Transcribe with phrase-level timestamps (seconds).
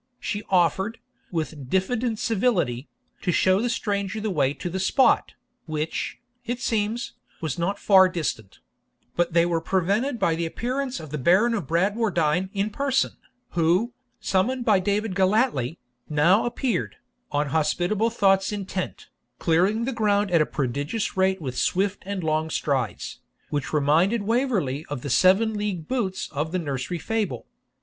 [0.19, 0.97] She offered,
[1.31, 2.89] with diffident civility,
[3.21, 5.35] to show the stranger the way to the spot,
[5.67, 8.61] which, it seems, was not far distant;
[9.15, 13.11] but they were prevented by the appearance of the Baron of Bradwardine in person,
[13.51, 15.77] who, summoned by David Gellatley,
[16.09, 16.95] now appeared,
[17.31, 19.07] 'on hospitable thoughts intent,'
[19.37, 23.19] clearing the ground at a prodigious rate with swift and long strides,
[23.51, 27.45] which reminded Waverley of the seven league boots of the nursery fable.